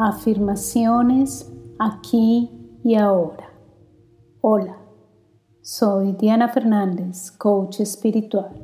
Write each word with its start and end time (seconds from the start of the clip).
Afirmaciones 0.00 1.52
aquí 1.80 2.48
y 2.84 2.94
ahora. 2.94 3.50
Hola, 4.40 4.78
soy 5.60 6.12
Diana 6.12 6.50
Fernández, 6.50 7.32
coach 7.32 7.80
espiritual. 7.80 8.54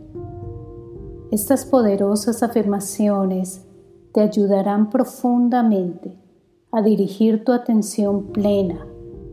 Estas 1.33 1.65
poderosas 1.65 2.45
afirmaciones 2.45 3.67
te 4.13 4.21
ayudarán 4.21 4.91
profundamente 4.91 6.17
a 6.71 6.83
dirigir 6.83 7.43
tu 7.45 7.51
atención 7.51 8.27
plena, 8.29 8.87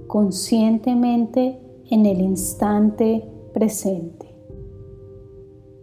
conscientemente 0.08 1.62
en 1.92 2.08
el 2.08 2.20
instante 2.20 3.32
presente. 3.54 4.36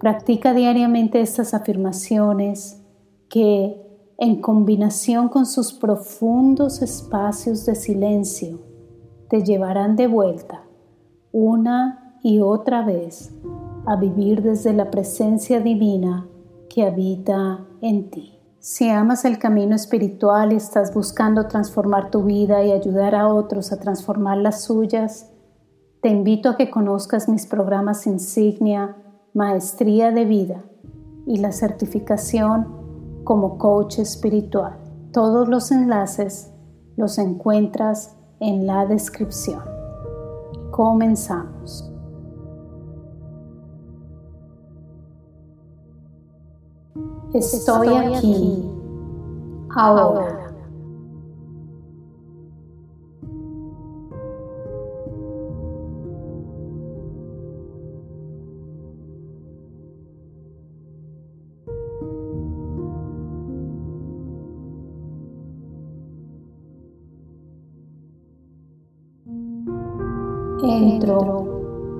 Practica 0.00 0.52
diariamente 0.52 1.20
estas 1.20 1.54
afirmaciones 1.54 2.82
que 3.28 3.87
en 4.20 4.40
combinación 4.40 5.28
con 5.28 5.46
sus 5.46 5.72
profundos 5.72 6.82
espacios 6.82 7.64
de 7.66 7.76
silencio, 7.76 8.58
te 9.30 9.44
llevarán 9.44 9.94
de 9.94 10.08
vuelta 10.08 10.64
una 11.30 12.16
y 12.24 12.40
otra 12.40 12.84
vez 12.84 13.32
a 13.86 13.94
vivir 13.94 14.42
desde 14.42 14.72
la 14.72 14.90
presencia 14.90 15.60
divina 15.60 16.26
que 16.68 16.84
habita 16.84 17.64
en 17.80 18.10
ti. 18.10 18.40
Si 18.58 18.88
amas 18.88 19.24
el 19.24 19.38
camino 19.38 19.76
espiritual 19.76 20.52
y 20.52 20.56
estás 20.56 20.92
buscando 20.92 21.46
transformar 21.46 22.10
tu 22.10 22.24
vida 22.24 22.64
y 22.64 22.72
ayudar 22.72 23.14
a 23.14 23.32
otros 23.32 23.70
a 23.70 23.78
transformar 23.78 24.38
las 24.38 24.64
suyas, 24.64 25.30
te 26.02 26.08
invito 26.08 26.48
a 26.48 26.56
que 26.56 26.70
conozcas 26.70 27.28
mis 27.28 27.46
programas 27.46 28.04
insignia, 28.06 28.96
Maestría 29.32 30.10
de 30.10 30.24
Vida 30.24 30.64
y 31.24 31.38
la 31.38 31.52
certificación 31.52 32.77
como 33.28 33.58
coach 33.58 33.98
espiritual. 33.98 34.78
Todos 35.12 35.48
los 35.48 35.70
enlaces 35.70 36.50
los 36.96 37.18
encuentras 37.18 38.16
en 38.40 38.66
la 38.66 38.86
descripción. 38.86 39.60
Comenzamos. 40.70 41.92
Estoy 47.34 47.88
aquí 47.88 48.72
ahora. 49.76 50.47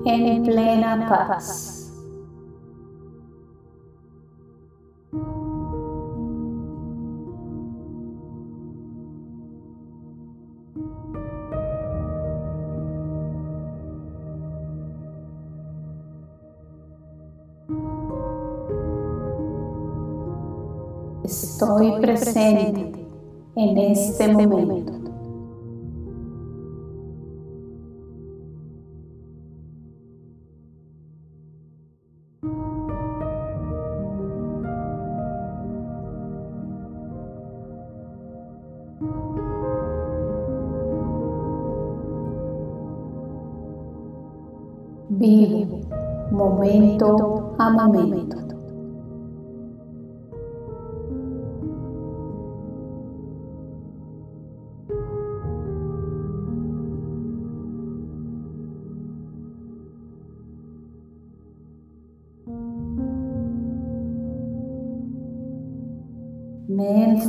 En 0.05 0.43
plena 0.43 1.09
paz. 1.09 1.75
Estoy 21.25 22.01
presente 22.01 23.07
en 23.57 23.79
este 23.79 24.29
momento. 24.29 24.98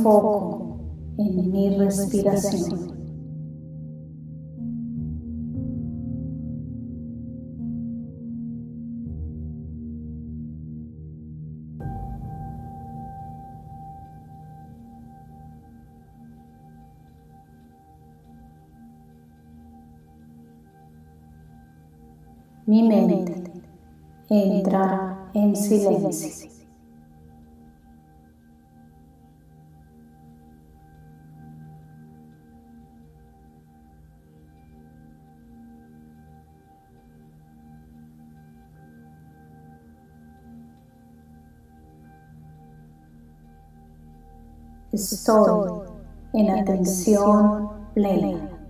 Enfoco 0.00 0.78
en 1.18 1.52
mi 1.52 1.76
respiración. 1.76 2.98
mi 22.66 22.84
mente 22.84 23.52
entra 24.28 25.28
en 25.34 25.56
silencio. 25.56 26.59
Estoy 44.92 45.82
en 46.32 46.50
atención 46.50 47.70
plena. 47.94 48.60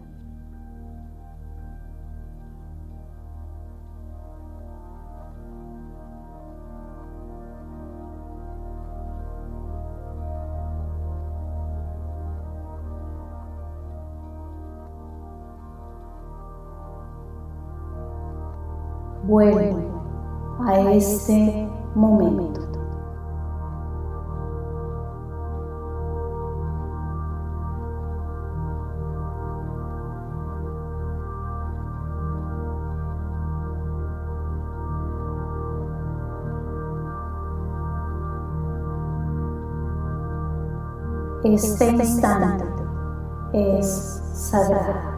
vuelvo 19.30 20.03
a 20.66 20.92
este 20.92 21.59
Este 41.52 41.90
instante 41.90 42.64
es 43.52 44.22
sagrado. 44.34 45.10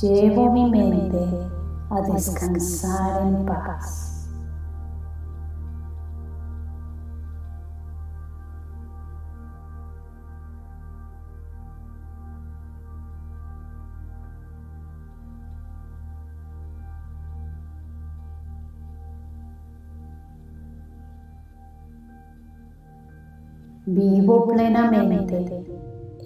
Llevo 0.00 0.52
mi 0.52 0.70
mente 0.70 1.48
a 1.90 2.02
descansar 2.02 3.22
en 3.22 3.44
paz. 3.46 4.13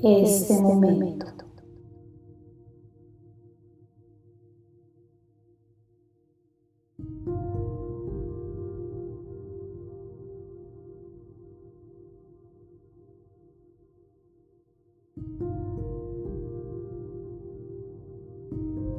Este 0.02 0.60
momento. 0.60 1.26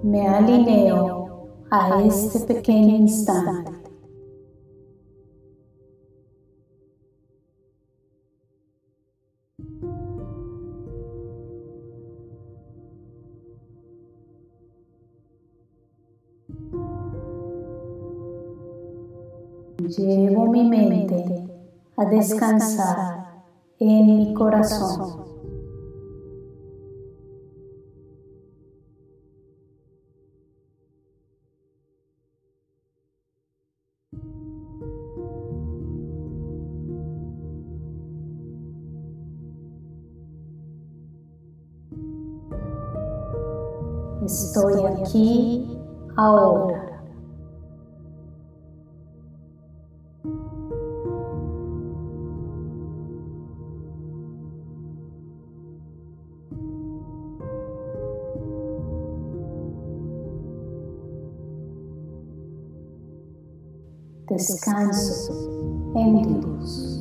Me 0.04 0.28
alineo 0.28 1.48
a 1.69 2.01
este 2.04 2.40
pequeño 2.40 2.96
instante. 2.96 3.79
Descansar 22.10 23.44
en 23.80 24.18
mi 24.18 24.34
corazón. 24.34 25.30
Estoy 44.26 44.86
aquí 44.86 45.78
ahora. 46.16 46.88
Descanso 64.39 65.33
en 65.95 66.21
Dios. 66.21 66.95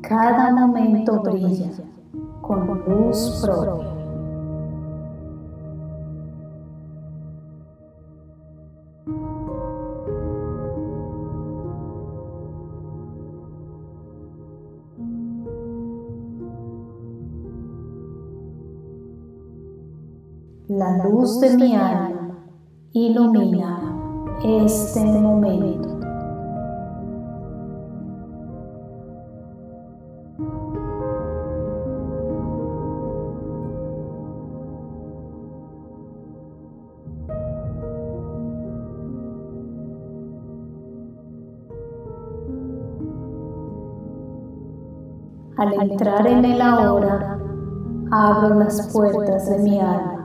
Cada 0.00 0.56
momento 0.56 1.20
brilla 1.20 1.67
La 20.78 20.96
luz 21.02 21.40
de 21.40 21.56
mi 21.56 21.74
alma 21.74 22.38
ilumina 22.92 23.80
este 24.44 25.04
momento. 25.04 25.88
Al 45.56 45.72
entrar 45.90 46.24
en 46.28 46.44
el 46.44 46.62
ahora, 46.62 47.36
abro 48.12 48.54
las 48.60 48.92
puertas 48.92 49.50
de 49.50 49.58
mi 49.58 49.80
alma. 49.80 50.17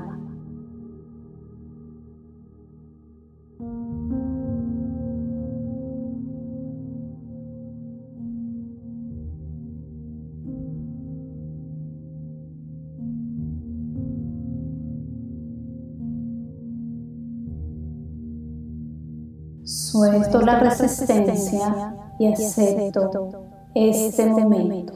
Suelto 20.34 20.52
la 20.52 20.60
resistencia 20.60 21.96
y 22.18 22.34
acepto 22.34 23.30
este 23.76 24.26
momento. 24.26 24.94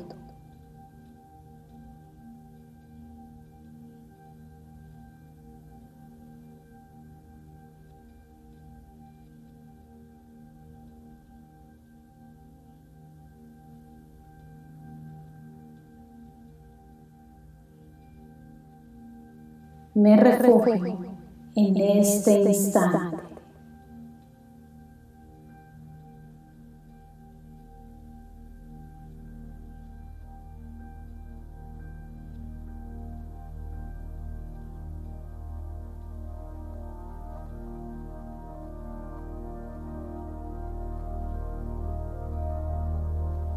me 19.94 20.16
refugio 20.16 21.00
en 21.56 21.76
este 21.76 22.42
instante. 22.42 23.17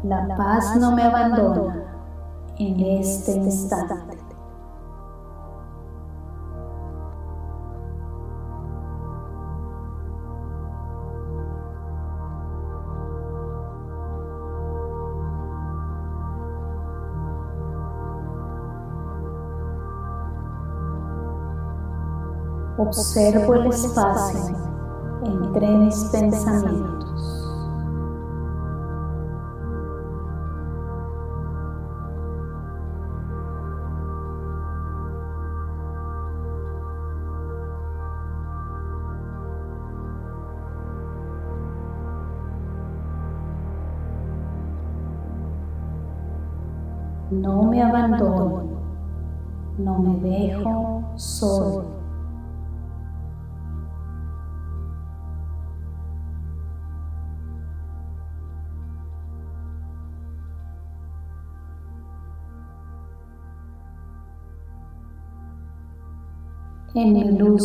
La 0.03 0.27
paz 0.35 0.75
no 0.77 0.95
me 0.95 1.03
abandona 1.03 1.75
en 2.57 2.79
este 2.79 3.33
instante. 3.33 4.17
Observo 22.79 23.53
el 23.53 23.67
espacio 23.67 24.57
entre 25.23 25.67
mis 25.67 25.95
pensamientos. 26.05 27.40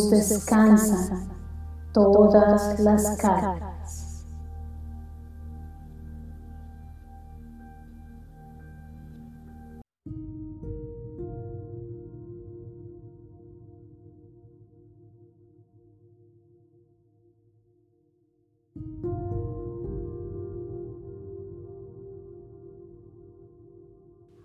descansan 0.05 1.29
todas 1.93 2.79
las 2.79 3.17
cargas. 3.17 3.67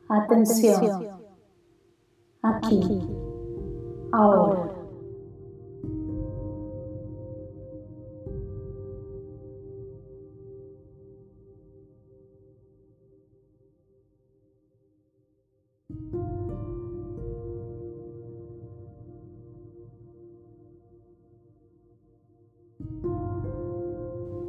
Atención, 0.09 1.06
aquí, 2.42 3.09
ahora. 4.12 4.62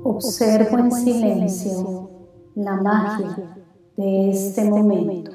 Observo 0.05 0.79
en 0.79 0.91
silencio 0.91 2.09
la 2.55 2.75
magia 2.75 3.55
de 3.95 4.29
este 4.31 4.69
momento. 4.69 5.31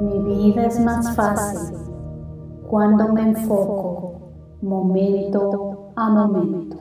Mi 0.00 0.22
vida 0.22 0.66
es 0.66 0.78
más 0.78 1.16
fácil 1.16 1.76
cuando 2.68 3.12
me 3.12 3.22
enfoco 3.22 4.07
momento 4.62 5.92
a 5.94 6.10
momento. 6.10 6.76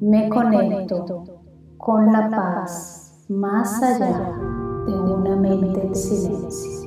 Me 0.00 0.28
conecto 0.28 1.24
con 1.78 2.12
la 2.12 2.28
paz 2.28 3.24
más 3.28 3.82
allá 3.82 4.38
de 4.86 4.92
una 4.92 5.34
mente 5.36 5.86
en 5.86 5.94
silencio. 5.94 6.83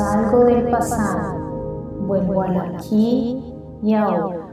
Salgo 0.00 0.44
del 0.44 0.66
pasado, 0.70 1.38
vuelvo 2.06 2.40
al 2.40 2.74
aquí 2.74 3.38
y 3.82 3.92
ahora. 3.92 4.46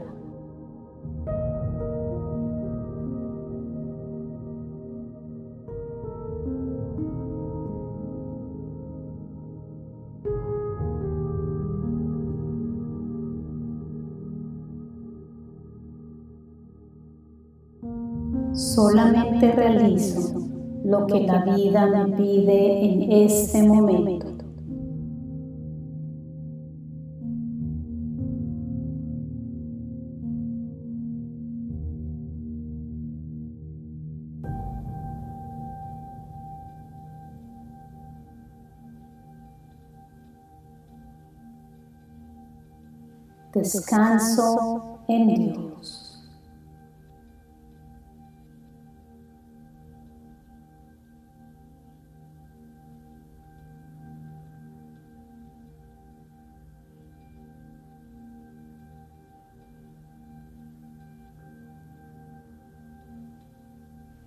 Solamente 18.52 19.52
realizo 19.52 20.40
lo 20.84 21.06
que 21.06 21.20
la 21.20 21.42
vida 21.42 21.86
me 21.86 22.16
pide 22.16 22.84
en 22.84 23.12
este 23.12 23.62
momento. 23.62 24.17
Descanso 43.70 45.00
en 45.08 45.26
Dios. 45.26 46.24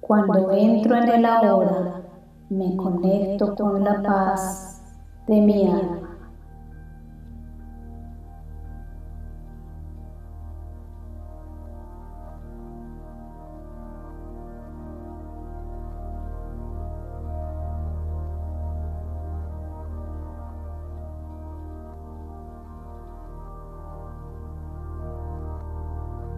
Cuando 0.02 0.52
entro 0.52 0.96
en 0.98 1.10
el 1.10 1.26
ahora, 1.26 2.04
me 2.50 2.76
conecto 2.76 3.56
con 3.56 3.84
la 3.84 4.04
paz 4.04 4.84
de 5.26 5.42
mi 5.42 5.66
alma. 5.66 6.00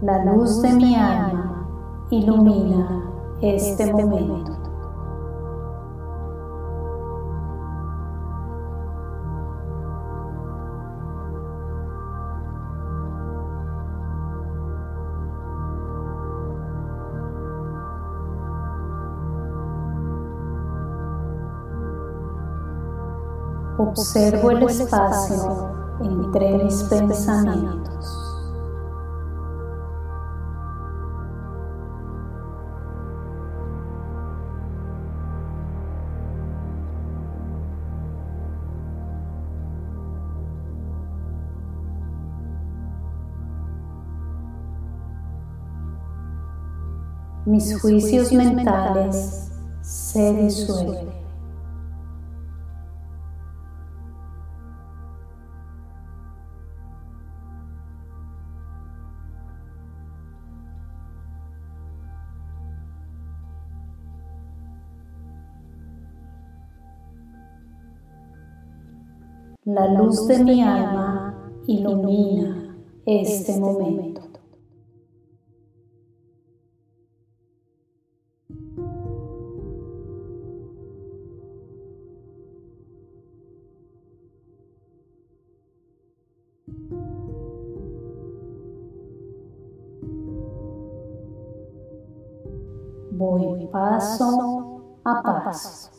La 0.04 0.22
luz 0.26 0.62
de 0.62 0.74
mi 0.74 0.96
alma 0.98 1.66
ilumina 2.10 3.10
este 3.42 3.90
momento. 3.90 4.52
Observo 23.78 24.52
el 24.52 24.64
espacio 24.64 25.70
entre 26.02 26.62
mis 26.62 26.84
pensamientos. 26.84 27.83
Mis 47.54 47.80
juicios 47.80 48.34
mentales 48.34 49.52
se 49.82 50.34
disuelven. 50.34 51.08
La 69.66 69.94
luz 69.94 70.28
de 70.28 70.44
mi 70.44 70.64
alma 70.64 71.36
ilumina 71.68 72.76
este 73.06 73.60
momento. 73.60 74.23
Paso 93.74 95.00
a 95.04 95.24
paso. 95.24 95.90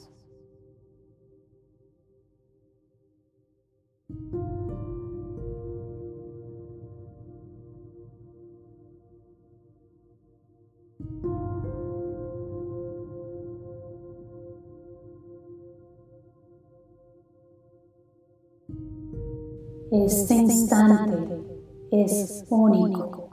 Este 19.90 20.34
instante 20.34 21.44
es 21.90 22.44
único. 22.50 23.30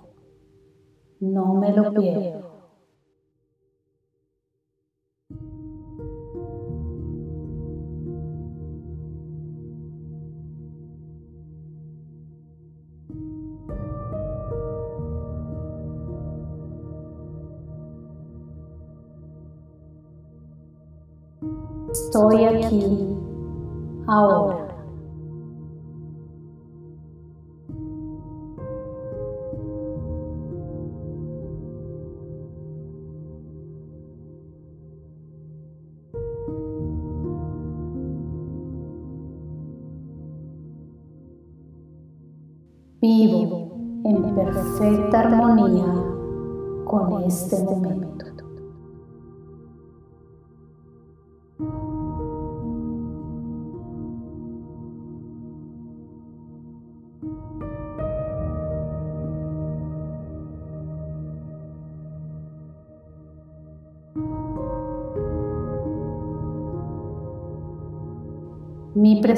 No 1.19 1.53
me 1.53 1.73
lo 1.73 1.93
pierdo. 1.93 2.40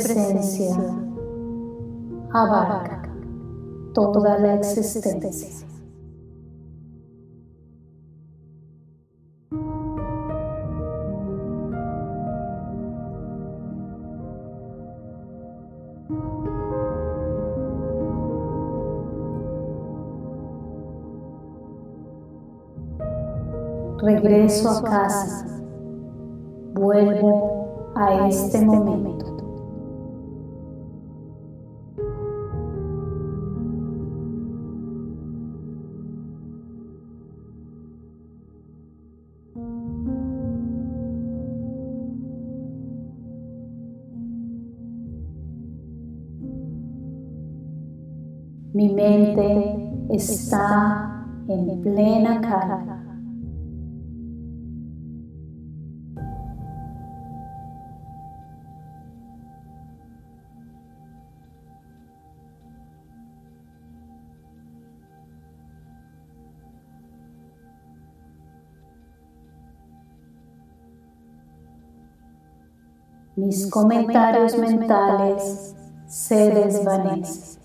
Presencia 0.04 0.76
abarca 2.34 3.02
toda 3.94 4.38
la 4.40 4.56
existencia. 4.56 5.68
Regreso 24.02 24.70
a 24.70 24.84
casa, 24.84 25.46
vuelvo 26.74 27.94
a 27.96 28.28
este 28.28 28.66
momento. 28.66 29.33
Mi 48.84 48.90
mente 48.90 50.08
está 50.10 51.26
en 51.48 51.82
plena 51.82 52.42
calma. 52.42 53.00
Mis 73.38 73.72
comentarios 73.72 74.58
mentales 74.58 75.74
se 76.06 76.50
desvanecen. 76.50 77.63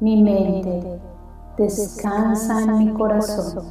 Mi 0.00 0.22
mente 0.22 0.98
descansa 1.58 2.62
en 2.62 2.78
mi 2.78 2.92
corazón. 2.94 3.64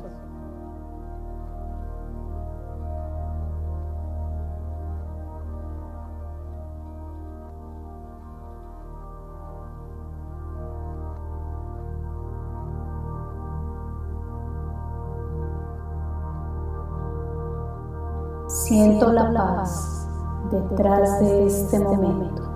Siento 18.47 19.11
la 19.11 19.33
paz 19.33 20.07
detrás 20.51 21.19
de 21.21 21.47
este 21.47 21.79
momento. 21.79 22.48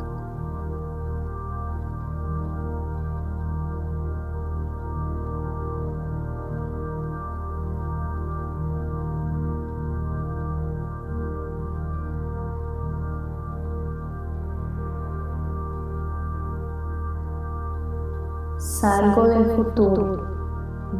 Salgo 18.83 19.29
del 19.29 19.45
futuro, 19.55 20.27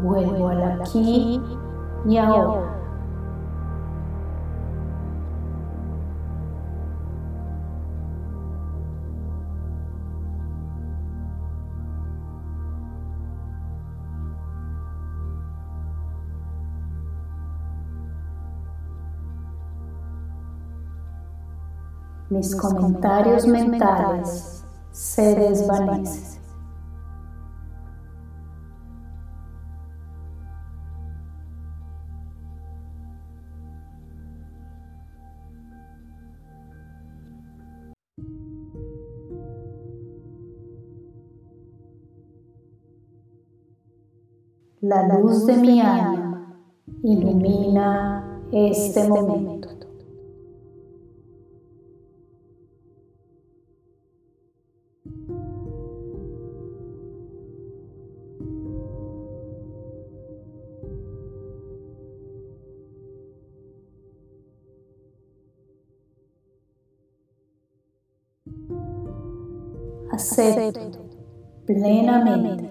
vuelvo 0.04 0.48
al 0.48 0.80
aquí 0.80 1.42
y 2.06 2.18
ahora. 2.18 2.80
Mis 22.30 22.56
comentarios 22.56 23.46
mentales 23.46 24.66
se 24.94 25.36
desvanecen. 25.36 26.33
la 44.84 45.08
luz 45.08 45.46
de 45.46 45.56
mi 45.56 45.80
alma 45.80 46.60
ilumina 47.04 48.42
este 48.52 49.08
momento. 49.08 49.70
Acepto 70.12 70.80
plenamente 71.66 72.63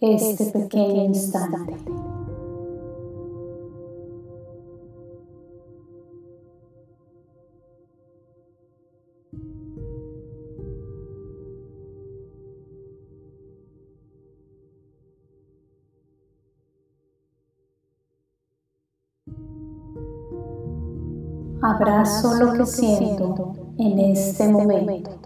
este 0.00 0.46
pequeño 0.46 1.04
instante. 1.04 1.76
Abrazo 21.62 22.34
lo 22.42 22.52
que 22.54 22.64
siento 22.64 23.52
en 23.78 23.98
este 23.98 24.48
momento. 24.48 25.19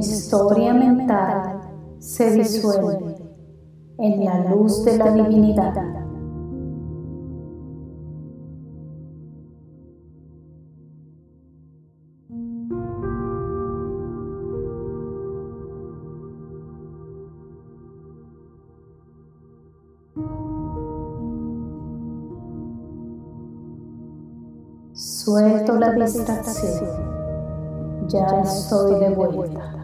Historia 0.00 0.72
mental 0.72 1.60
se 1.98 2.32
disuelve 2.32 3.16
en 3.98 4.24
la 4.24 4.44
luz 4.50 4.84
de 4.84 4.96
la 4.96 5.10
divinidad. 5.12 5.74
Suelto 24.92 25.78
la 25.78 25.92
distracción. 25.92 27.10
Ya 28.08 28.26
estoy 28.40 28.98
de 28.98 29.10
vuelta. 29.10 29.79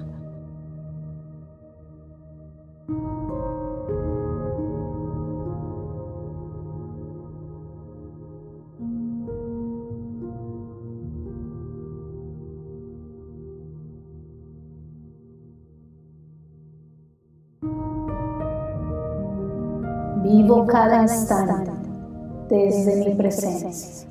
Desde 22.48 22.96
mi 22.96 23.14
presencia. 23.14 24.08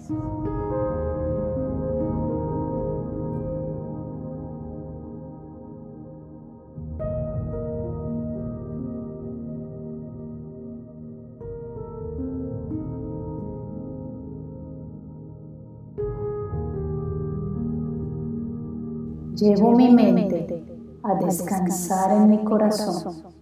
Llevo 19.36 19.72
mi 19.72 19.92
mente 19.92 20.64
a 21.04 21.16
descansar 21.16 22.12
en 22.12 22.30
mi 22.30 22.44
corazón. 22.46 23.36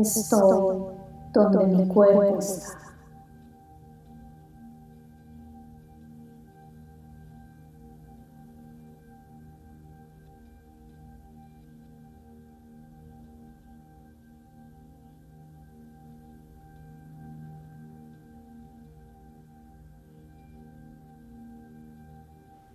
Estoy 0.00 0.78
donde 1.32 1.66
mi 1.66 1.86
cuerpo 1.88 2.38
está. 2.38 2.78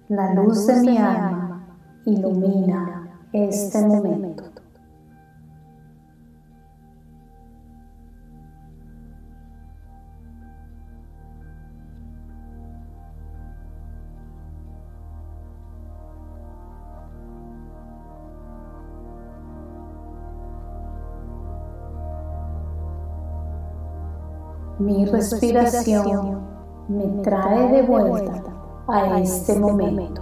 La 0.08 0.36
luz 0.36 0.68
de 0.68 0.82
mi 0.82 0.98
alma 1.00 1.66
ilumina 2.06 3.08
este 3.34 3.82
momento. 3.82 4.45
Respiración 25.16 26.42
me 26.88 27.22
trae 27.24 27.72
de 27.72 27.82
vuelta 27.84 28.44
a 28.88 29.20
este 29.20 29.58
momento. 29.60 30.22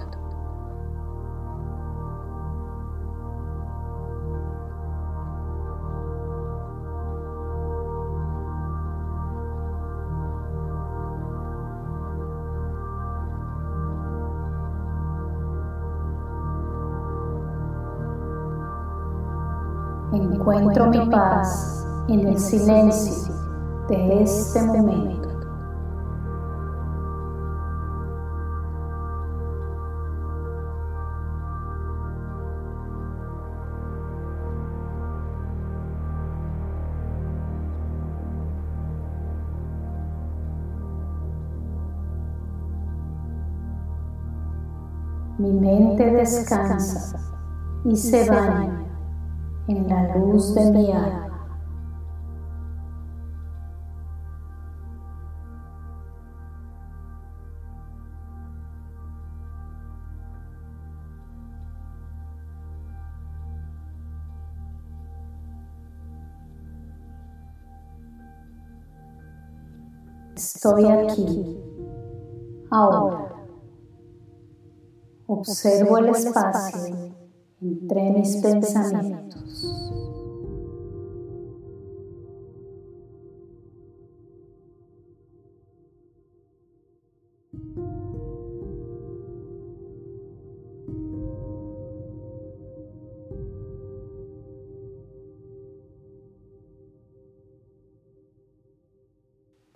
Encuentro 20.14 20.88
mi 20.88 21.10
paz 21.10 21.86
en 22.08 22.28
el 22.28 22.38
silencio 22.38 23.33
de 23.90 24.24
este 24.24 24.62
momento. 24.62 25.30
Mi 45.40 45.52
mente 45.52 46.12
descansa 46.12 47.20
y 47.84 47.98
se 47.98 48.30
baña 48.30 48.86
en 49.68 49.88
la 49.90 50.16
luz 50.16 50.56
de 50.56 50.72
mi 50.72 50.92
alma. 50.92 51.23
Estoy 70.66 70.86
aquí, 70.86 71.58
ahora. 72.72 73.36
Observo 75.28 75.98
el 75.98 76.06
espacio 76.06 77.14
entre 77.60 78.12
mis 78.12 78.38
pensamientos. 78.38 79.83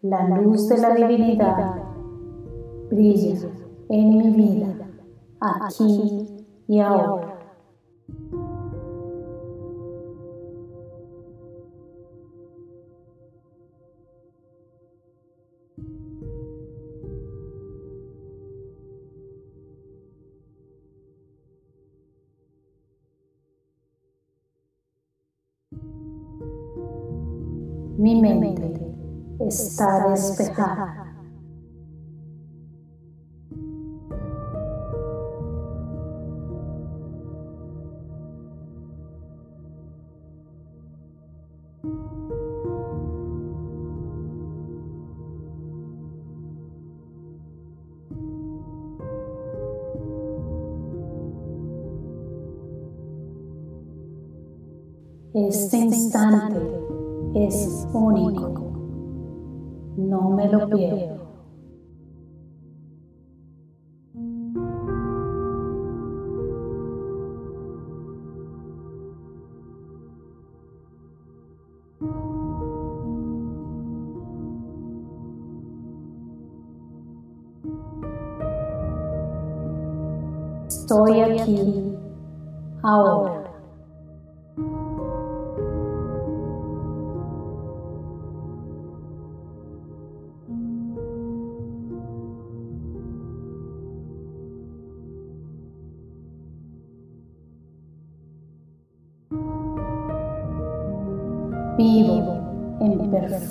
La 0.10 0.28
luz 0.30 0.70
de 0.70 0.78
la 0.78 0.96
divinidad 0.96 1.76
brilla 2.90 3.50
en 3.90 4.18
mi 4.18 4.30
vida, 4.30 4.68
aquí 5.40 6.46
y 6.68 6.80
ahora. 6.80 7.34
Mi 27.98 28.22
mente 28.22 28.67
está 29.40 30.10
despejada. 30.10 31.07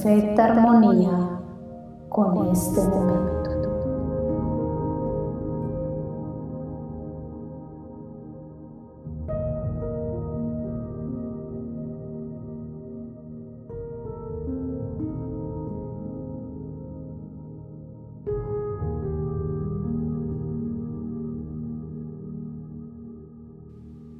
Perfecta 0.06 0.44
armonía 0.44 1.40
con 2.08 2.48
este 2.52 2.80
momento. 2.80 3.34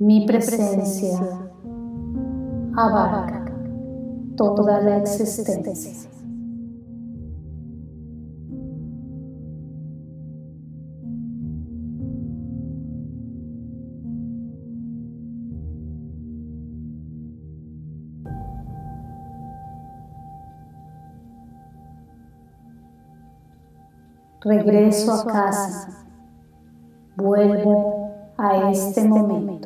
Mi 0.01 0.27
presencia 0.27 1.19
abarca 2.77 3.36
toda 4.37 4.81
la 4.81 4.99
existencia. 4.99 5.93
Regreso 24.43 25.13
a 25.13 25.25
casa, 25.27 26.07
vuelvo 27.17 28.13
a 28.39 28.71
este 28.71 29.09
momento. 29.09 29.66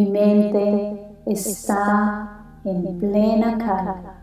Mi 0.00 0.06
mente 0.06 1.14
está 1.26 2.46
en 2.64 2.98
plena 2.98 3.58
calma. 3.58 4.14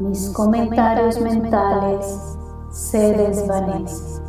Mis 0.00 0.28
comentarios 0.30 1.20
mentales 1.20 2.36
se 2.72 3.12
desvanecen. 3.12 4.25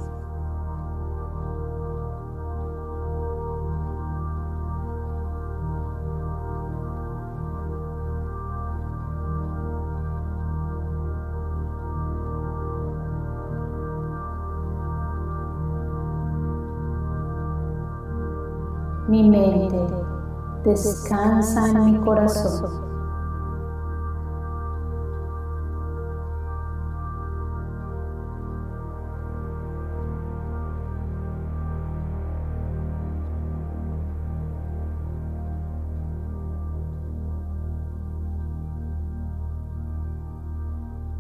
Mi 19.18 19.32
mente 19.32 19.76
descansa 20.64 21.70
en 21.70 21.86
mi 21.86 21.98
corazón. 22.02 22.86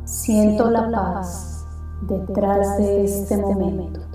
Siento 0.05 0.69
la 0.69 0.91
paz 0.91 1.65
detrás 2.03 2.77
de 2.77 3.05
este 3.05 3.37
momento. 3.37 4.06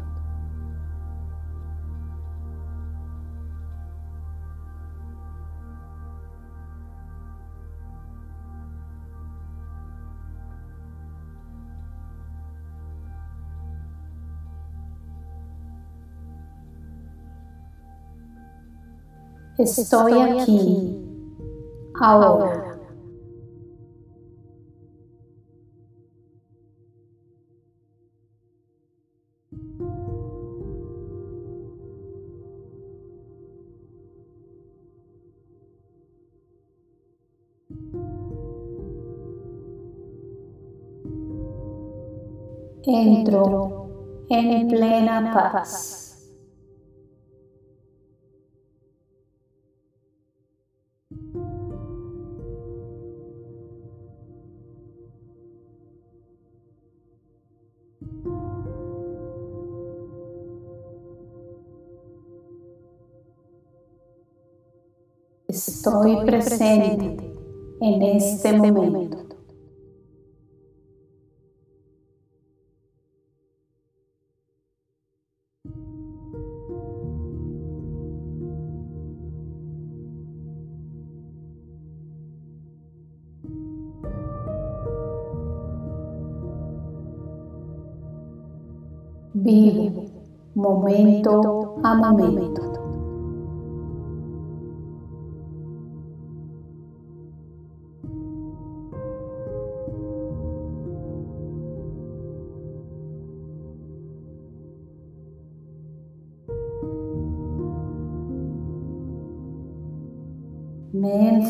Estoy 19.62 20.12
aquí, 20.18 20.98
ahora. 22.00 22.68
Entro 42.84 44.26
en 44.28 44.66
plena 44.66 45.32
paz. 45.32 46.01
Estoy 65.92 66.24
presente 66.24 67.34
en 67.82 68.02
este 68.02 68.56
momento. 68.56 69.18
Vivo 89.34 90.04
momento 90.54 91.74
a 91.84 91.94
momento. 91.94 92.71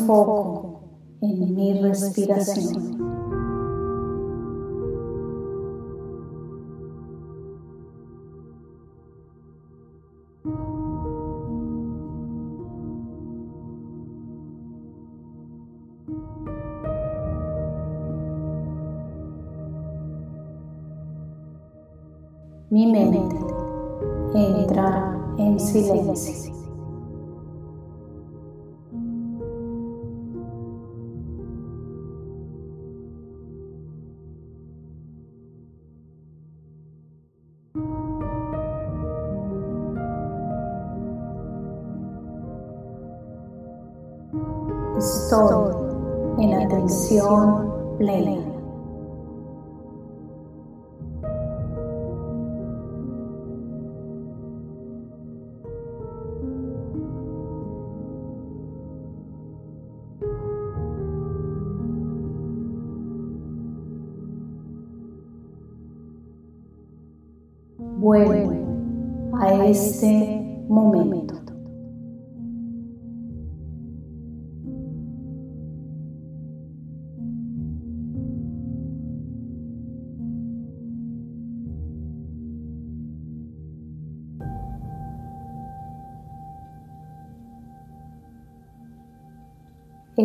Enfoco 0.03 0.81
en 1.21 1.55
mi 1.55 1.81
respiración. 1.81 3.13
mi 22.69 22.91
mente 22.91 23.19
entra 24.33 25.15
en 25.37 25.59
silencio. 25.59 26.42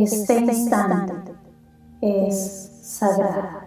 Este 0.02 0.38
instante 0.38 1.34
es 2.00 2.70
sagrado. 2.82 3.66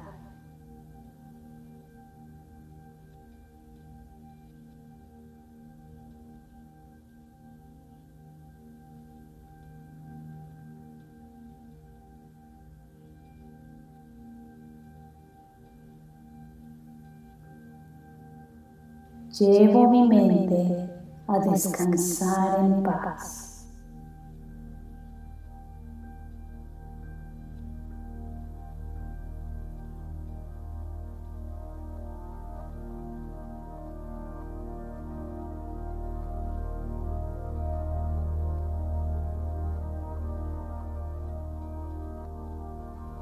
Llevo 19.37 19.89
mi 19.89 20.07
mente 20.07 20.89
a 21.27 21.39
descansar 21.39 22.59
en 22.59 22.83
paz. 22.83 23.50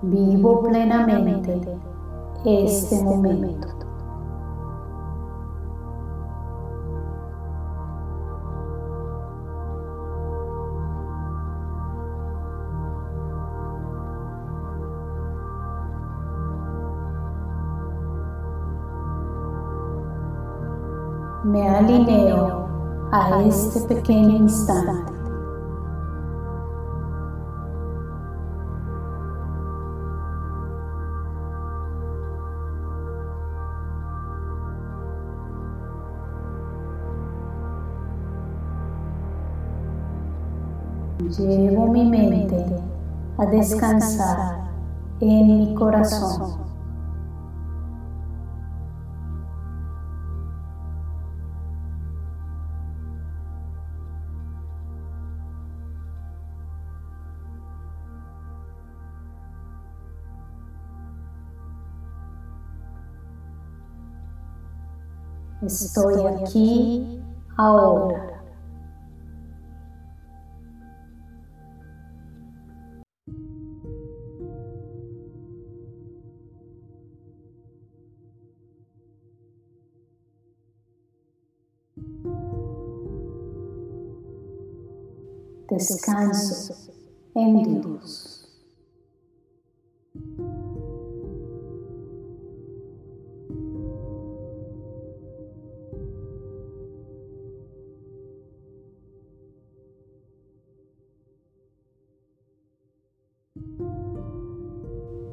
Vivo 0.10 0.64
plenamente 0.64 1.62
este 2.44 3.04
momento. 3.04 3.68
me 21.44 21.68
alineo 21.68 22.68
a 23.12 23.42
este 23.44 23.80
pequeño 23.88 24.38
instante. 24.38 25.19
Llevo 41.20 41.88
mi 41.88 42.06
mente 42.06 42.66
a 43.38 43.46
descansar 43.46 44.70
en 45.20 45.48
mi 45.48 45.76
corazón. 45.76 46.70
Estoy 65.62 66.26
aquí 66.26 67.22
ahora. 67.58 68.29
Descanso 85.80 86.76
en 87.36 87.64
Dios. 87.64 88.36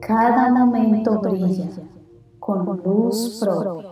Cada 0.01 0.55
momento 0.55 1.21
brilla 1.21 1.69
con 2.39 2.81
luz 2.85 3.41
propia. 3.41 3.86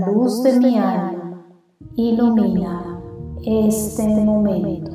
La 0.00 0.10
luz 0.12 0.42
de 0.42 0.58
mi 0.58 0.78
alma 0.78 1.44
ilumina 1.94 3.02
este 3.44 4.08
momento. 4.24 4.92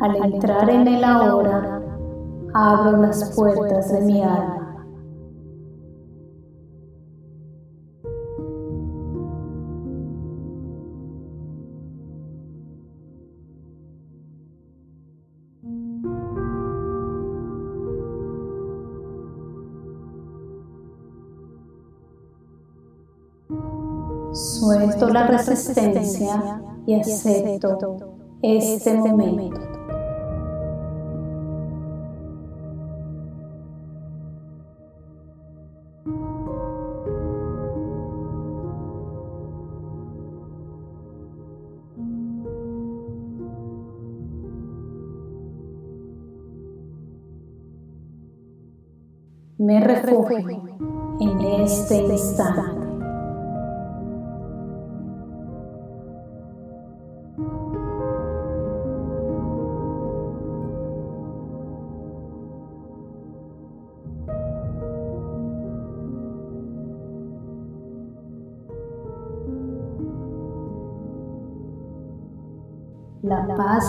Al 0.00 0.16
entrar 0.16 0.68
en 0.68 0.86
el 0.86 1.02
ahora, 1.02 1.80
abro 2.52 2.98
las 2.98 3.34
puertas 3.34 3.90
de 3.90 4.00
mi 4.02 4.22
alma. 4.22 4.59
Resistencia 25.26 26.62
y 26.86 26.94
acepto 26.94 27.96
este 28.42 28.94
momento. 28.94 29.59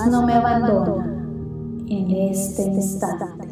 No 0.09 0.25
me 0.25 0.33
abandona 0.33 1.05
en 1.87 2.11
este 2.11 2.63
instante. 2.63 3.51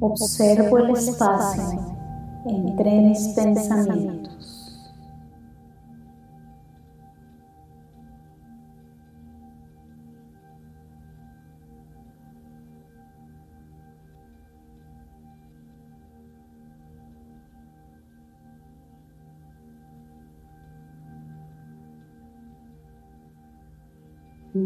Observo 0.00 0.78
el 0.78 0.90
espacio 0.90 1.80
entre 2.46 3.00
mis 3.00 3.28
pensamientos. 3.28 4.53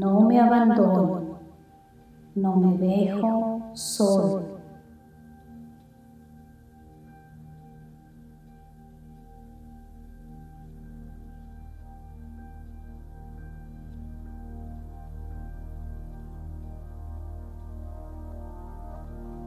No 0.09 0.23
me 0.23 0.41
abandono, 0.41 1.39
no 2.35 2.57
me 2.57 2.79
dejo 2.79 3.61
solo. 3.75 4.59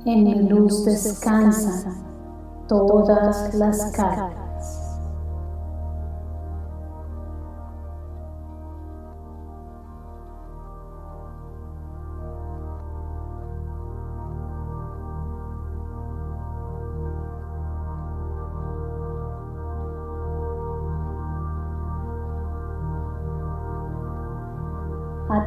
En 0.05 0.23
mi 0.23 0.35
luz 0.43 0.85
descansan 0.85 2.03
todas 2.67 3.55
las 3.55 3.91
cargas. 3.93 4.40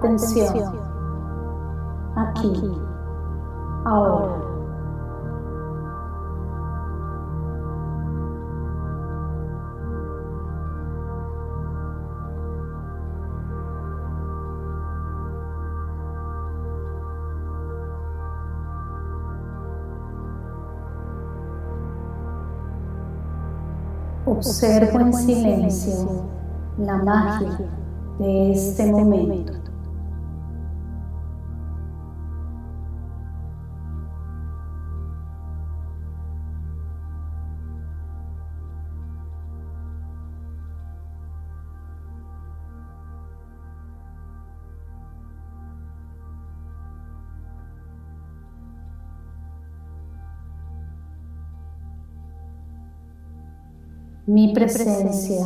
Atención, 0.05 0.79
aquí, 2.15 2.53
ahora. 3.87 4.37
Observo 24.27 25.01
en 25.01 25.15
silencio 25.15 26.25
la 26.77 26.99
magia 26.99 27.59
de 28.19 28.53
este 28.53 28.93
momento. 28.93 29.64
Mi 54.27 54.55
presencia 54.55 55.45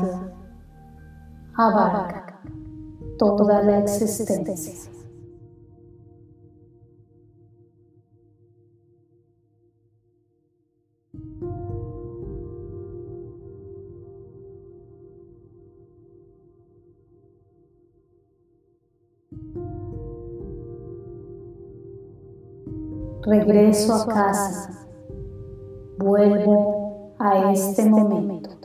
abarca 1.56 2.40
toda 3.18 3.60
la 3.60 3.80
existencia. 3.80 4.92
Regreso 23.22 23.92
a 23.92 24.06
casa, 24.06 24.88
vuelvo 25.98 27.16
a 27.18 27.52
este 27.52 27.84
momento. 27.90 28.57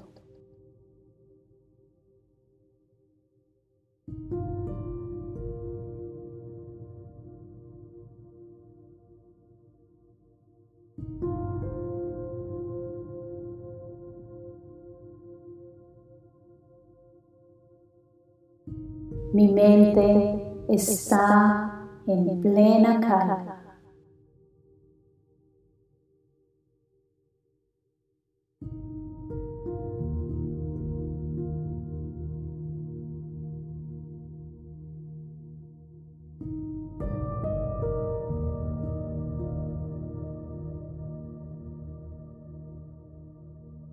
está 20.76 21.88
en 22.08 22.42
plena 22.42 23.00
carga. 23.00 23.60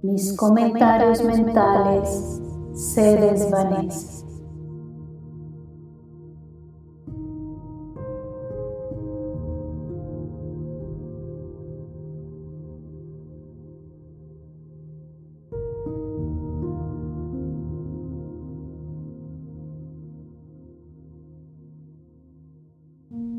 Mis 0.03 0.33
comentarios 0.35 1.23
mentales 1.23 2.41
se 2.73 3.17
desvanecen. 3.17 4.20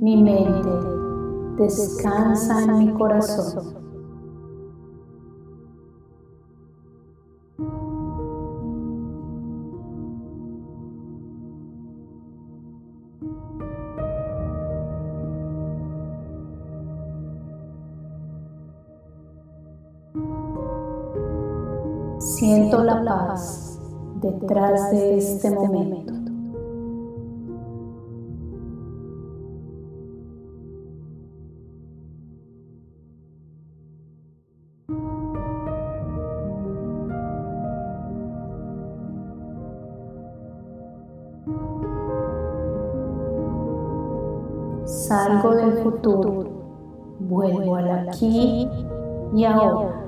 Mi 0.01 0.17
mente 0.17 0.67
descansa 1.57 2.63
en 2.63 2.79
mi 2.79 2.93
corazón. 2.93 3.75
Siento 22.17 22.83
la 22.83 23.05
paz 23.05 23.79
detrás 24.19 24.89
de 24.89 25.19
este 25.19 25.51
momento. 25.51 26.10
Futuro, 45.91 46.49
vuelvo 47.19 47.75
al 47.75 48.09
aquí 48.09 48.67
y 49.33 49.43
ahora. 49.45 50.01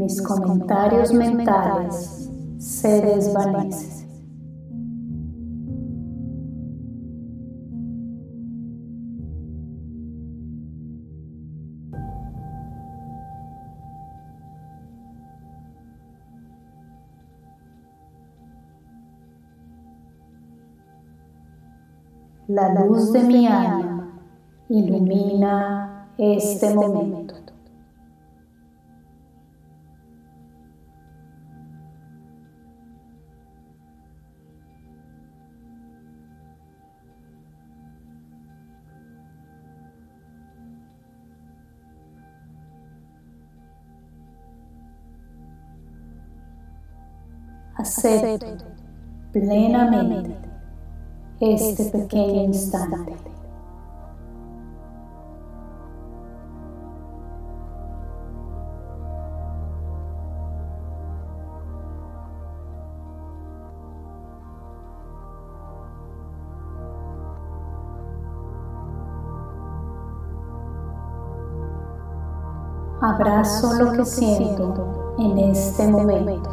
mis 0.00 0.22
comentarios 0.22 1.12
mentales 1.12 2.30
se 2.58 3.02
desvanecen. 3.02 3.89
La 22.50 22.74
luz 22.74 23.12
de 23.12 23.22
mi 23.22 23.46
alma 23.46 24.10
ilumina 24.68 26.08
este 26.18 26.74
momento. 26.74 27.34
acepto 47.76 48.46
plenamente 49.32 50.39
este 51.40 51.84
pequeño 51.86 52.42
instante. 52.42 53.16
Abrazo 73.02 73.82
lo 73.82 73.92
que 73.92 74.04
siento 74.04 75.14
en 75.18 75.38
este 75.38 75.88
momento. 75.88 76.49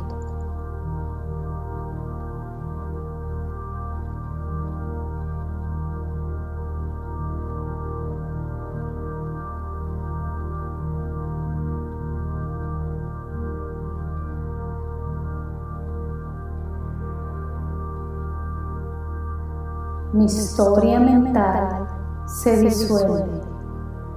Historia 20.28 21.00
mental 21.00 21.88
se 22.28 22.58
disuelve 22.60 23.24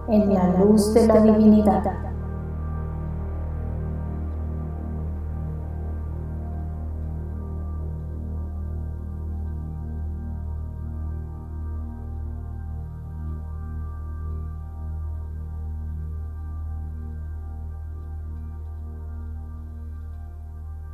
en 0.09 0.35
la 0.35 0.49
luz 0.59 0.93
de 0.93 1.07
la 1.07 1.21
divinidad. 1.21 1.85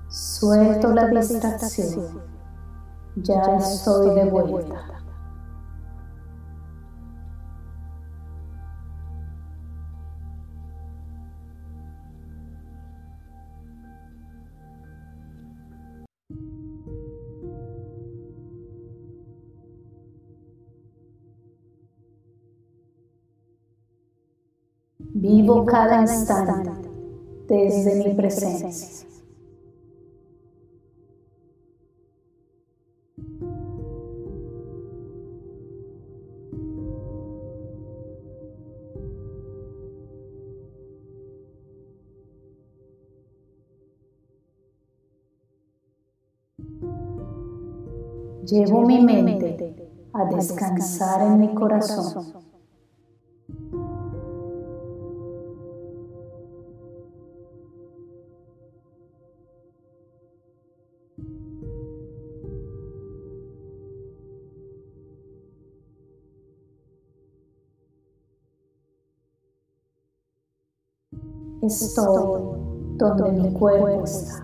Suelto 0.09 0.93
la 0.93 1.07
distracción 1.09 2.37
ya 3.17 3.43
estoy 3.57 4.15
de 4.15 4.25
vuelta. 4.27 4.96
Cada 25.67 26.01
instante 26.01 26.71
desde 27.49 28.05
mi 28.05 28.15
presencia. 28.15 29.07
Llevo 48.45 48.83
mi 48.83 49.03
mente 49.03 49.91
a 50.13 50.25
descansar 50.27 51.21
en 51.23 51.41
mi 51.41 51.53
corazón. 51.53 52.56
Estoy 71.67 72.43
donde 72.97 73.33
mi 73.33 73.53
cuerpo 73.53 74.05
está. 74.05 74.41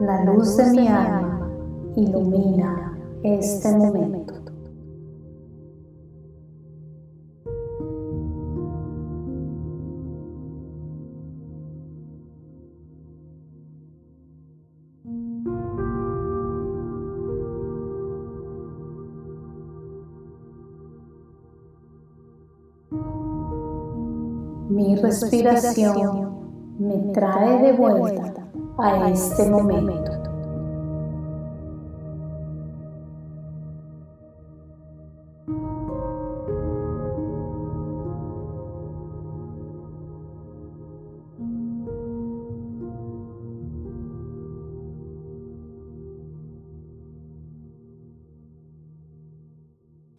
La 0.00 0.24
luz 0.24 0.56
de 0.58 0.70
mi 0.72 0.86
alma 0.86 1.50
ilumina 1.96 2.98
este 3.22 3.74
momento. 3.74 4.15
Mi 24.76 24.94
respiración 24.94 26.76
me 26.78 27.10
trae 27.14 27.62
de 27.62 27.72
vuelta 27.72 28.46
a 28.76 29.08
este 29.08 29.48
momento. 29.48 30.12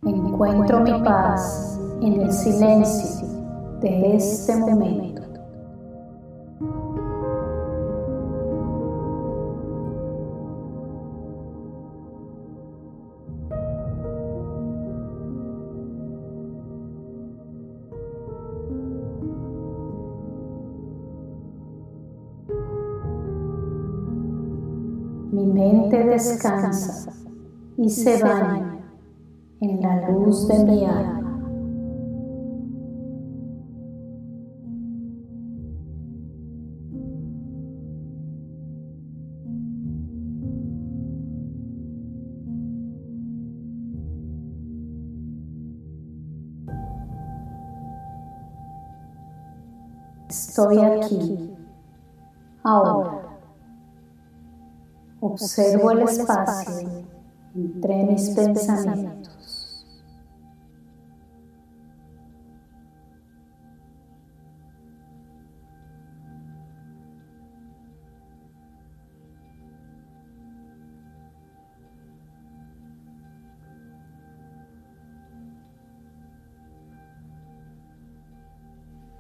Encuentro 0.04 0.80
mi 0.80 0.94
paz 1.04 1.80
en 2.02 2.22
el 2.22 2.34
silencio 2.34 3.27
de 3.82 4.16
este 4.16 4.56
momento. 4.56 5.22
Mi 25.32 25.46
mente 25.46 26.04
descansa 26.04 27.12
y 27.78 27.90
se 27.90 28.24
baña 28.24 28.80
en 29.62 29.82
la 29.82 30.10
luz 30.10 30.48
de 30.48 30.64
mi 30.64 30.86
alma. 30.86 31.17
Observo 55.40 55.92
el 55.92 56.00
espacio 56.00 56.90
entre 57.54 58.04
mis 58.06 58.30
pensamientos. 58.32 59.86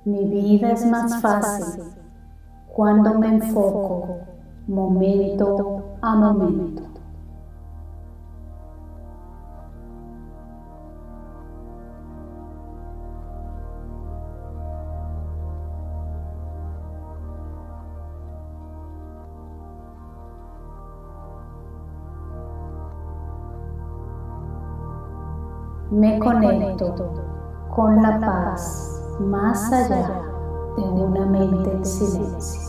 Mi 0.03 0.24
vida 0.26 0.72
es 0.72 0.84
más 0.84 1.22
fácil 1.22 1.84
cuando 2.74 3.20
me 3.20 3.28
enfoco 3.28 4.22
momento 4.68 5.87
a. 6.08 6.88
Me 25.89 26.20
conecto 26.20 26.93
con 27.74 28.01
la 28.01 28.20
paz 28.20 29.01
más 29.20 29.72
allá 29.72 30.22
de 30.76 30.84
una 30.84 31.26
mente 31.26 31.72
en 31.72 31.86
silencio. 31.86 32.66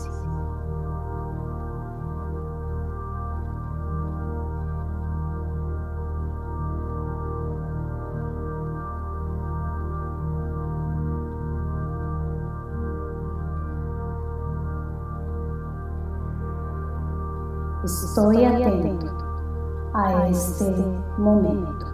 Estoy 18.19 18.43
atento 18.43 19.91
a 19.93 20.27
este 20.27 20.69
momento. 21.17 21.85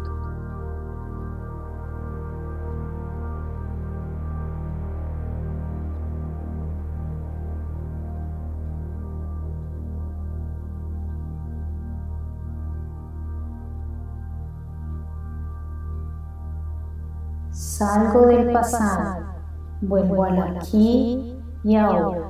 Salgo 17.51 18.25
del 18.25 18.51
pasado, 18.51 19.25
vuelvo 19.81 20.23
al 20.23 20.57
aquí 20.57 21.37
y 21.63 21.75
ahora. 21.75 22.24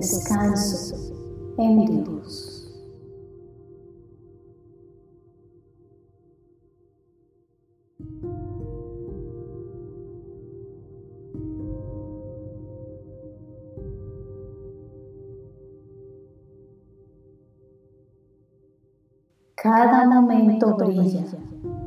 Descanso 0.00 0.96
en 1.58 2.04
Dios. 2.04 2.56
Cada 19.54 20.06
momento 20.08 20.74
brilla 20.76 21.26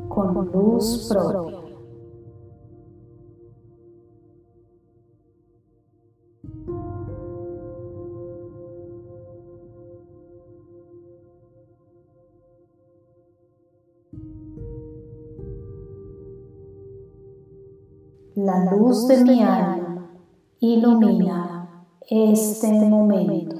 con 0.08 0.52
luz 0.52 1.08
propia. 1.10 1.53
La 18.64 18.72
luz 18.78 19.08
de 19.08 19.24
mi 19.26 19.44
alma 19.44 20.08
ilumina 20.62 21.86
este 22.10 22.72
momento. 22.72 23.58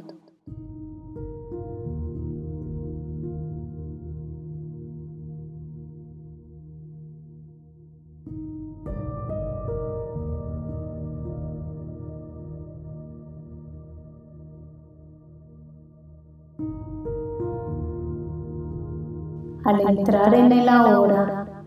Al 19.66 19.82
entrar 19.82 20.34
en 20.34 20.52
el 20.52 20.70
ahora, 20.70 21.66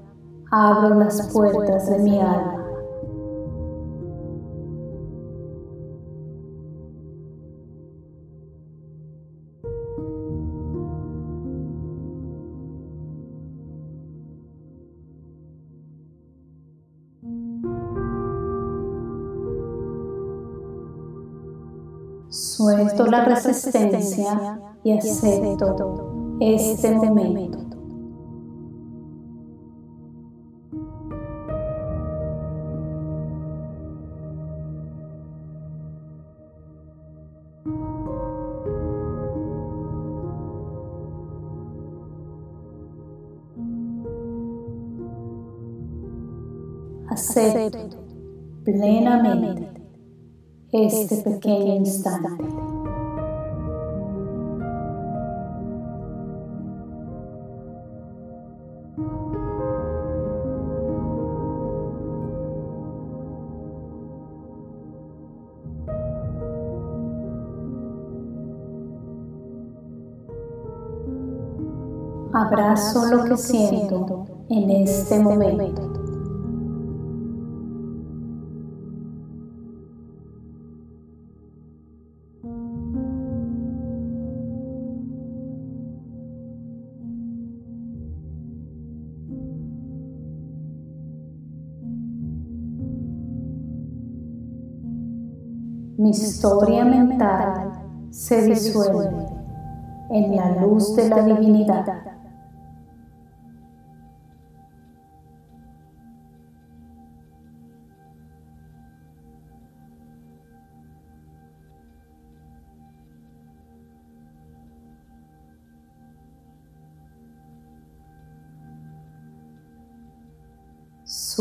abro 0.51 0.95
las 0.95 1.31
puertas 1.33 1.91
de 1.91 1.99
mi 1.99 2.19
alma. 2.21 2.56
Suelto 22.97 23.11
la 23.11 23.25
resistencia 23.25 24.59
y 24.83 24.93
acepto 24.93 26.39
este 26.41 26.93
momento. 26.93 27.67
acepto 47.09 47.79
plenamente 48.65 49.77
este 50.73 51.17
pequeño 51.23 51.77
instante. 51.77 52.76
Abrazo 72.47 73.07
lo 73.07 73.25
que 73.25 73.37
siento 73.37 74.25
en 74.49 74.71
este 74.71 75.19
momento. 75.19 75.97
mi 95.99 96.11
historia 96.11 96.85
mental 96.85 97.73
se 98.11 98.43
disuelve 98.43 99.27
en 100.11 100.37
la 100.37 100.51
luz 100.61 100.95
de 100.95 101.09
la 101.09 101.23
divinidad. 101.23 102.16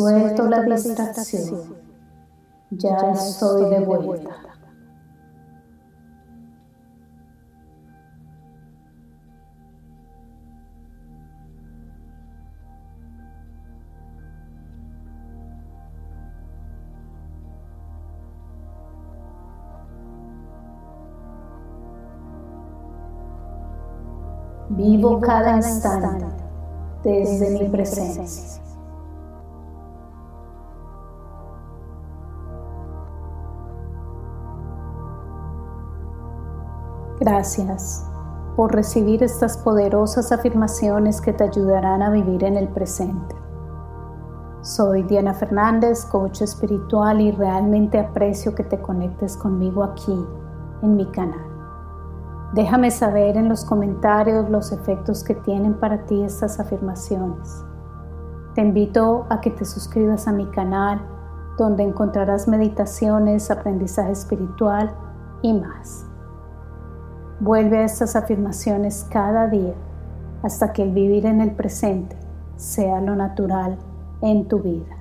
Suelto 0.05 0.47
la 0.47 0.61
distracción. 0.61 1.75
Ya 2.69 2.95
estoy 3.11 3.71
de 3.71 3.79
vuelta. 3.79 4.29
Vivo 24.69 25.19
cada 25.19 25.55
instante 25.55 26.25
desde 27.03 27.59
mi 27.59 27.69
presencia. 27.69 28.64
Gracias 37.25 38.05
por 38.55 38.71
recibir 38.71 39.23
estas 39.23 39.57
poderosas 39.57 40.31
afirmaciones 40.31 41.19
que 41.21 41.33
te 41.33 41.43
ayudarán 41.43 42.03
a 42.03 42.11
vivir 42.11 42.43
en 42.43 42.55
el 42.55 42.67
presente. 42.67 43.35
Soy 44.61 45.01
Diana 45.01 45.33
Fernández, 45.33 46.05
coach 46.05 46.43
espiritual 46.43 47.19
y 47.21 47.31
realmente 47.31 47.97
aprecio 47.97 48.53
que 48.53 48.63
te 48.63 48.79
conectes 48.79 49.37
conmigo 49.37 49.83
aquí 49.83 50.15
en 50.83 50.95
mi 50.95 51.07
canal. 51.07 51.47
Déjame 52.53 52.91
saber 52.91 53.37
en 53.37 53.49
los 53.49 53.65
comentarios 53.65 54.47
los 54.51 54.71
efectos 54.71 55.23
que 55.23 55.33
tienen 55.33 55.73
para 55.79 56.05
ti 56.05 56.21
estas 56.21 56.59
afirmaciones. 56.59 57.65
Te 58.53 58.61
invito 58.61 59.25
a 59.31 59.41
que 59.41 59.49
te 59.49 59.65
suscribas 59.65 60.27
a 60.27 60.31
mi 60.31 60.45
canal 60.51 61.01
donde 61.57 61.81
encontrarás 61.81 62.47
meditaciones, 62.47 63.49
aprendizaje 63.49 64.11
espiritual 64.11 64.95
y 65.41 65.53
más. 65.53 66.05
Vuelve 67.39 67.77
a 67.79 67.83
estas 67.83 68.15
afirmaciones 68.15 69.05
cada 69.09 69.47
día 69.47 69.73
hasta 70.41 70.71
que 70.71 70.83
el 70.83 70.91
vivir 70.91 71.25
en 71.25 71.41
el 71.41 71.51
presente 71.51 72.15
sea 72.55 73.01
lo 73.01 73.13
natural 73.15 73.77
en 74.21 74.47
tu 74.47 74.59
vida. 74.59 74.95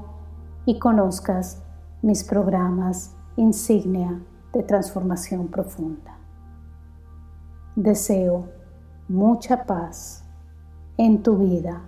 y 0.66 0.78
conozcas 0.78 1.64
mis 2.02 2.24
programas 2.24 3.16
insignia 3.38 4.22
de 4.54 4.62
transformación 4.62 5.48
profunda. 5.48 6.16
Deseo 7.76 8.50
mucha 9.08 9.66
paz 9.66 10.24
en 10.98 11.24
tu 11.24 11.38
vida 11.38 11.82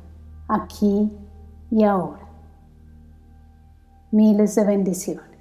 aquí 0.48 1.12
y 1.72 1.84
ahora. 1.84 2.28
Miles 4.12 4.56
de 4.56 4.64
bendiciones. 4.64 5.37